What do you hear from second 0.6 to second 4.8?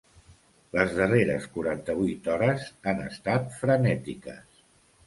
Les darreres quaranta-vuit hores han estat frenètiques.